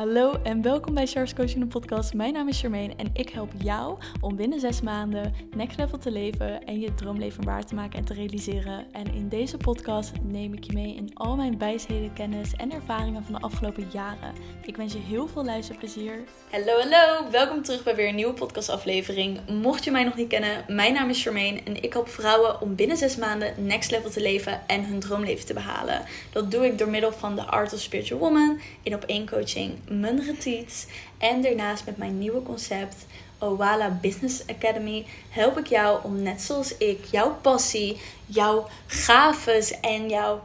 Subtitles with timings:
[0.00, 2.14] Hallo en welkom bij Charles Coaching podcast.
[2.14, 6.10] Mijn naam is Charmaine en ik help jou om binnen zes maanden next level te
[6.10, 8.86] leven en je droomleven waar te maken en te realiseren.
[8.92, 13.24] En in deze podcast neem ik je mee in al mijn wijsheden, kennis en ervaringen
[13.24, 14.32] van de afgelopen jaren.
[14.64, 16.24] Ik wens je heel veel luisterplezier.
[16.50, 17.30] Hallo, hallo.
[17.30, 19.38] Welkom terug bij weer een nieuwe podcastaflevering.
[19.48, 22.74] Mocht je mij nog niet kennen, mijn naam is Charmaine en ik help vrouwen om
[22.74, 26.04] binnen zes maanden next level te leven en hun droomleven te behalen.
[26.32, 29.88] Dat doe ik door middel van de Art of Spiritual Woman in op één coaching
[29.90, 30.86] mijn retreats
[31.18, 33.06] en daarnaast met mijn nieuwe concept
[33.38, 40.08] Owala Business Academy help ik jou om net zoals ik jouw passie, jouw gaves en
[40.08, 40.42] jouw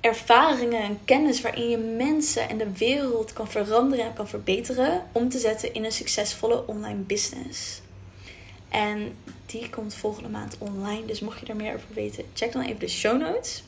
[0.00, 5.28] ervaringen en kennis waarin je mensen en de wereld kan veranderen en kan verbeteren om
[5.28, 7.80] te zetten in een succesvolle online business.
[8.68, 9.16] En
[9.46, 11.04] die komt volgende maand online.
[11.04, 13.62] Dus mocht je er meer over weten, check dan even de show notes.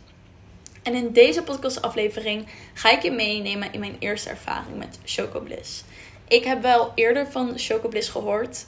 [0.89, 5.85] En in deze podcastaflevering ga ik je meenemen in mijn eerste ervaring met Chocobliss.
[6.29, 8.67] Ik heb wel eerder van Chocobliss gehoord.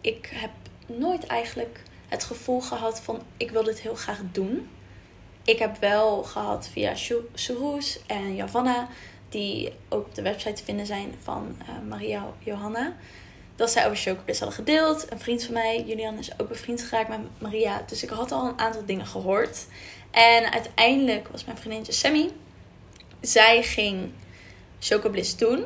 [0.00, 0.50] Ik heb
[0.86, 4.68] nooit eigenlijk het gevoel gehad van ik wil dit heel graag doen.
[5.44, 6.94] Ik heb wel gehad via
[7.34, 8.88] Suroes en Javanna,
[9.28, 12.96] die ook op de website te vinden zijn van uh, Maria Johanna.
[13.60, 15.12] Dat zij over Chocobliss hadden gedeeld.
[15.12, 17.82] Een vriend van mij, Julian, is ook bevriend geraakt met Maria.
[17.86, 19.66] Dus ik had al een aantal dingen gehoord.
[20.10, 22.30] En uiteindelijk was mijn vriendinnetje Sammy.
[23.20, 24.10] Zij ging
[24.78, 25.64] Chocobliss doen.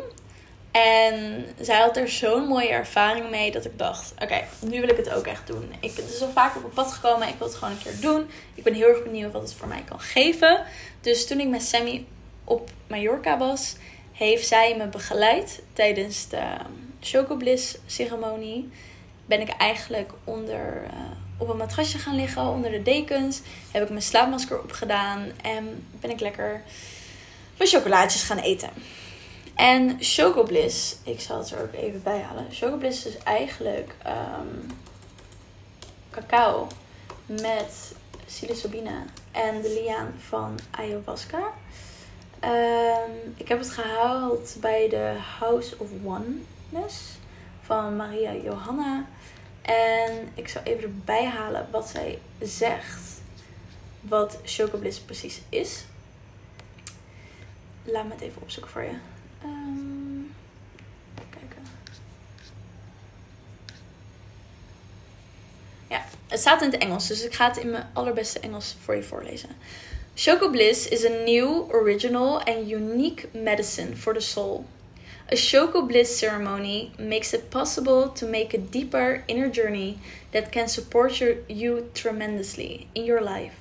[0.71, 4.97] En zij had er zo'n mooie ervaring mee dat ik dacht: oké, nu wil ik
[4.97, 5.73] het ook echt doen.
[5.81, 7.29] Ik ben zo vaak op mijn pad gekomen.
[7.29, 8.31] Ik wil het gewoon een keer doen.
[8.55, 10.65] Ik ben heel erg benieuwd wat het voor mij kan geven.
[11.01, 12.07] Dus toen ik met Sammy
[12.45, 13.77] op Mallorca was,
[14.13, 16.43] heeft zij me begeleid tijdens de
[17.05, 18.71] Chocobliss ceremonie.
[19.27, 20.83] Ben ik eigenlijk onder.
[20.85, 20.91] Uh,
[21.39, 23.41] op een matrasje gaan liggen onder de dekens.
[23.71, 26.63] Heb ik mijn slaapmasker opgedaan en ben ik lekker
[27.57, 28.71] mijn chocolaatjes gaan eten.
[29.55, 32.47] En Chocobliss, ik zal het er ook even bij halen.
[32.51, 34.71] Chocobliss is eigenlijk um,
[36.11, 36.67] cacao
[37.27, 37.95] met
[38.27, 39.03] psilocybine
[39.33, 41.43] en de liaan van ayahuasca.
[42.45, 45.89] Um, ik heb het gehaald bij de House of
[47.61, 49.07] Van Maria Johanna.
[49.63, 53.21] En ik zal even erbij halen wat zij zegt.
[54.01, 55.85] Wat Chocobliss precies is.
[57.85, 58.97] Laat me het even opzoeken voor je.
[59.45, 60.35] Um,
[61.31, 61.63] kijken.
[65.89, 68.95] Ja, het staat in het Engels, dus ik ga het in mijn allerbeste Engels voor
[68.95, 69.51] je voorlezen.
[70.15, 74.65] Chocobliss is a new, original and unique medicine for the soul.
[75.31, 79.99] A Shoko Bliss ceremony makes it possible to make a deeper inner journey
[80.33, 83.59] that can support your, you tremendously in your life.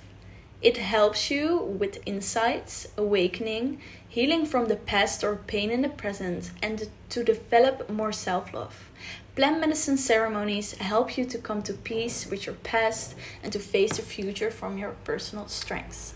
[0.62, 3.80] It helps you with insights, awakening,
[4.10, 8.90] healing from the past or pain in the present, and to develop more self love.
[9.36, 13.96] Plant medicine ceremonies help you to come to peace with your past and to face
[13.96, 16.14] the future from your personal strengths.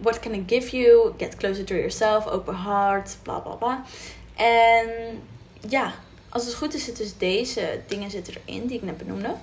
[0.00, 1.14] What can it give you?
[1.18, 3.84] Get closer to yourself, open heart, blah blah blah.
[4.40, 4.88] En
[5.68, 5.94] ja,
[6.28, 9.34] als het goed is, zitten dus deze dingen zitten erin die ik net benoemde.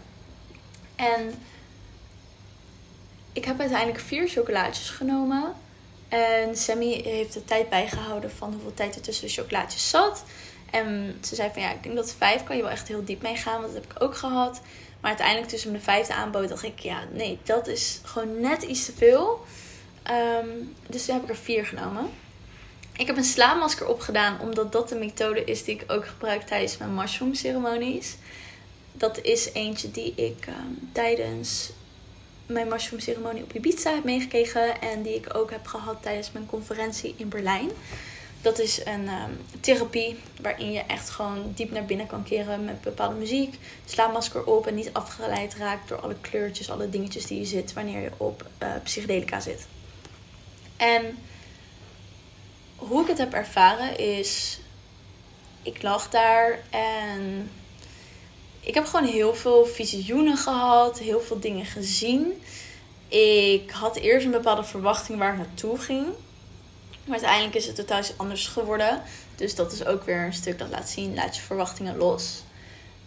[0.96, 1.34] En
[3.34, 5.54] ik heb uiteindelijk vier chocolaatjes genomen.
[6.08, 10.24] En Sammy heeft de tijd bijgehouden van hoeveel tijd er tussen de chocolaatjes zat.
[10.72, 13.22] En ze zei van ja, ik denk dat vijf kan je wel echt heel diep
[13.22, 13.62] meegaan.
[13.62, 14.62] Want dat heb ik ook gehad.
[15.02, 18.86] Maar uiteindelijk tussen de vijfde aanbood dacht ik ja, nee, dat is gewoon net iets
[18.86, 19.46] te veel.
[20.42, 22.10] Um, dus toen heb ik er vier genomen.
[22.98, 26.78] Ik heb een slaapmasker opgedaan omdat dat de methode is die ik ook gebruik tijdens
[26.78, 28.16] mijn mushroom ceremonies.
[28.92, 31.70] Dat is eentje die ik ehm, tijdens
[32.46, 36.46] mijn mushroom ceremonie op Ibiza heb meegekregen en die ik ook heb gehad tijdens mijn
[36.46, 37.70] conferentie in Berlijn.
[38.42, 42.82] Dat is een ehm, therapie waarin je echt gewoon diep naar binnen kan keren met
[42.82, 43.58] bepaalde muziek.
[43.86, 48.02] Slaapmasker op en niet afgeleid raakt door alle kleurtjes, alle dingetjes die je zit wanneer
[48.02, 49.68] je op uh, psychedelica zit.
[50.78, 51.18] En
[52.78, 54.60] hoe ik het heb ervaren is.
[55.62, 57.52] Ik lag daar en.
[58.60, 62.42] Ik heb gewoon heel veel visioenen gehad, heel veel dingen gezien.
[63.08, 66.06] Ik had eerst een bepaalde verwachting waar ik naartoe ging.
[67.06, 69.02] Maar uiteindelijk is het totaal iets anders geworden.
[69.36, 72.44] Dus dat is ook weer een stuk dat laat zien: laat je verwachtingen los.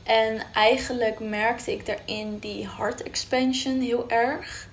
[0.03, 4.69] En eigenlijk merkte ik daarin die heart expansion heel erg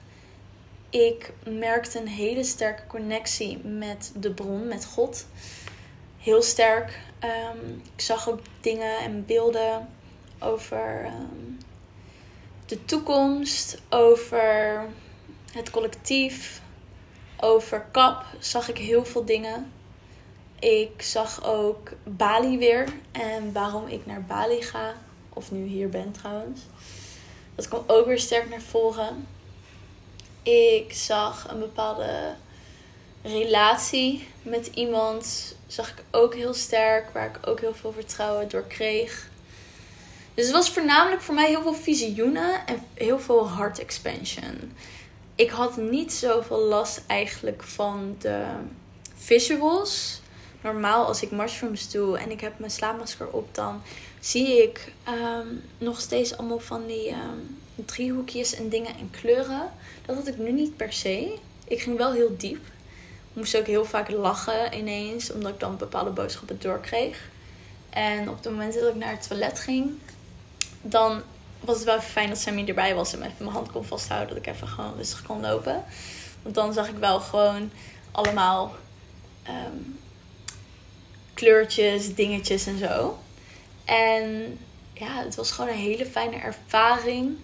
[0.90, 5.26] ik merkte een hele sterke connectie met de bron, met God.
[6.18, 7.00] Heel sterk.
[7.20, 9.90] Ehm, ik zag ook dingen en beelden
[10.40, 11.66] over ehm,
[12.66, 14.86] de toekomst, over
[15.52, 16.62] het collectief,
[17.40, 18.26] over kap.
[18.40, 19.72] Zag ik heel veel dingen.
[20.60, 24.94] Ik zag ook Bali weer en waarom ik naar Bali ga,
[25.30, 26.62] of nu hier ben trouwens.
[27.56, 29.28] Dat kwam ook weer sterk naar voren.
[30.48, 32.34] Ik zag een bepaalde
[33.22, 38.64] relatie met iemand, zag ik ook heel sterk, waar ik ook heel veel vertrouwen door
[38.68, 39.30] kreeg.
[40.34, 44.74] Dus het was voornamelijk voor mij heel veel visioenen en heel veel heart expansion.
[45.36, 48.46] Ik had niet zoveel last eigenlijk van de
[49.16, 50.22] visuals.
[50.62, 53.82] Normaal als ik mushrooms doe en ik heb mijn slaapmasker op, dan
[54.20, 55.48] zie ik ehm,
[55.78, 59.72] nog steeds allemaal van die um, driehoekjes en dingen en kleuren.
[60.06, 61.38] Dat had ik nu niet per se.
[61.68, 62.66] Ik ging wel heel diep.
[63.34, 67.30] Moest ook heel vaak lachen ineens, omdat ik dan bepaalde boodschappen doorkreeg.
[67.90, 69.92] En op de momenten dat ik naar het toilet ging,
[70.82, 71.22] dan
[71.60, 74.36] was het wel fijn dat Sammy erbij was en me even mijn hand kon vasthouden.
[74.36, 75.84] Dat ik even gewoon rustig kon lopen.
[76.42, 77.72] Want dan zag ik wel gewoon
[78.12, 78.76] allemaal
[79.44, 79.78] ehm,
[81.34, 83.20] kleurtjes, dingetjes en zo.
[83.86, 84.58] En
[84.94, 87.38] ja, het was gewoon een hele fijne ervaring.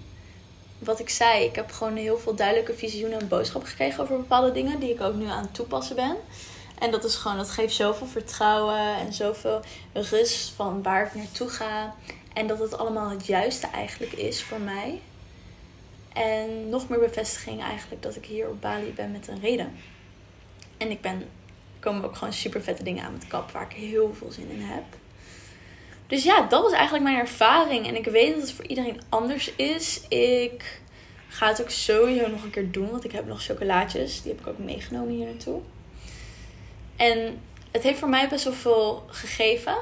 [0.83, 4.51] Wat ik zei, ik heb gewoon heel veel duidelijke visioenen en boodschappen gekregen over bepaalde
[4.51, 6.15] dingen die ik ook nu aan het toepassen ben.
[6.79, 9.61] En dat is gewoon, dat geeft zoveel vertrouwen en zoveel
[9.93, 11.95] rust van waar ik naartoe ga.
[12.33, 15.01] En dat het allemaal het juiste eigenlijk is voor mij.
[16.13, 19.73] En nog meer bevestiging eigenlijk dat ik hier op Bali ben met een reden.
[20.77, 21.29] En ik ben,
[21.79, 24.61] komen ook gewoon super vette dingen aan met kap waar ik heel veel zin in
[24.61, 24.83] heb.
[26.07, 27.87] Dus ja, dat was eigenlijk mijn ervaring.
[27.87, 30.01] En ik weet dat het voor iedereen anders is.
[30.07, 30.81] Ik
[31.27, 32.89] ga het ook sowieso nog een keer doen.
[32.89, 34.21] Want ik heb nog chocolaatjes.
[34.21, 35.61] Die heb ik ook meegenomen hier naartoe.
[36.95, 37.41] En
[37.71, 39.75] het heeft voor mij best wel veel gegeven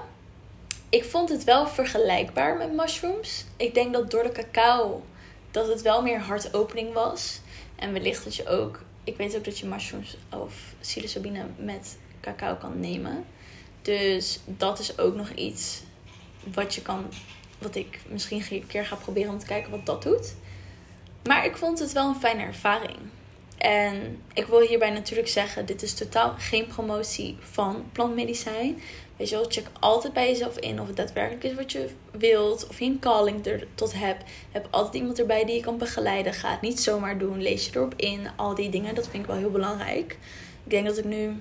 [0.91, 3.45] ik vond het wel vergelijkbaar met mushrooms.
[3.57, 5.03] Ik denk dat door de cacao
[5.51, 7.39] dat het wel meer hartopening was.
[7.75, 8.81] En wellicht dat je ook...
[9.03, 13.25] Ik weet ook dat je mushrooms of psilocybine met cacao kan nemen.
[13.81, 15.81] Dus dat is ook nog iets
[16.53, 17.05] wat je kan...
[17.57, 20.35] Wat ik misschien een keer ga proberen om te kijken wat dat doet.
[21.23, 22.97] Maar ik vond het wel een fijne ervaring.
[23.57, 28.81] En ik wil hierbij natuurlijk zeggen: dit is totaal geen promotie van plantmedicijn.
[29.17, 32.67] Weet je check altijd bij jezelf in of het daadwerkelijk is wat je wilt.
[32.67, 34.23] Of je een calling er tot hebt.
[34.51, 36.33] Heb altijd iemand erbij die je kan begeleiden.
[36.33, 37.41] Ga het niet zomaar doen.
[37.41, 38.27] Lees je erop in.
[38.35, 40.17] Al die dingen, dat vind ik wel heel belangrijk.
[40.63, 41.35] Ik denk dat ik nu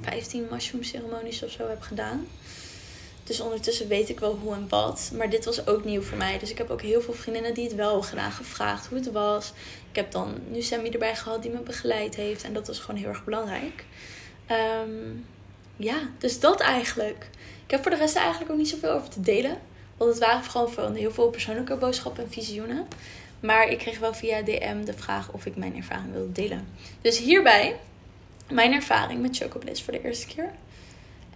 [0.00, 2.26] 15 mushroom ceremonies of zo heb gedaan.
[3.30, 5.10] Dus ondertussen weet ik wel hoe en wat.
[5.16, 6.38] Maar dit was ook nieuw voor mij.
[6.38, 9.52] Dus ik heb ook heel veel vriendinnen die het wel gedaan, gevraagd hoe het was.
[9.90, 12.44] Ik heb dan nu Sammy erbij gehad die me begeleid heeft.
[12.44, 13.84] En dat was gewoon heel erg belangrijk.
[14.82, 15.26] Um,
[15.76, 17.28] ja, dus dat eigenlijk.
[17.64, 19.58] Ik heb voor de rest eigenlijk ook niet zoveel over te delen.
[19.96, 22.86] Want het waren gewoon van heel veel persoonlijke boodschappen en visioenen.
[23.40, 26.68] Maar ik kreeg wel via DM de vraag of ik mijn ervaring wilde delen.
[27.00, 27.76] Dus hierbij
[28.48, 30.50] mijn ervaring met Chocobliss voor de eerste keer.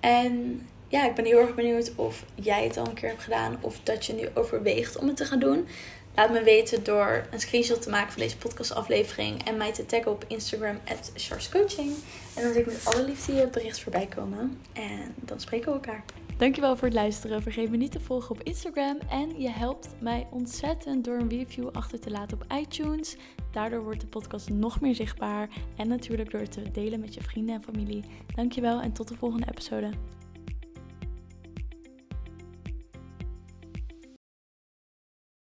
[0.01, 3.59] En ja, ik ben heel erg benieuwd of jij het al een keer hebt gedaan.
[3.61, 5.67] Of dat je nu overweegt om het te gaan doen.
[6.15, 9.45] Laat me weten door een screenshot te maken van deze podcastaflevering.
[9.45, 11.13] En mij te taggen op Instagram, at.
[12.37, 14.61] En dan zie ik met alle liefde je bericht voorbij komen.
[14.73, 16.05] En dan spreken we elkaar.
[16.37, 17.43] Dankjewel voor het luisteren.
[17.43, 18.99] Vergeet me niet te volgen op Instagram.
[19.09, 23.17] En je helpt mij ontzettend door een review achter te laten op iTunes.
[23.51, 25.49] Daardoor wordt de podcast nog meer zichtbaar.
[25.77, 28.05] En natuurlijk door het te delen met je vrienden en familie.
[28.35, 29.91] Dankjewel en tot de volgende episode.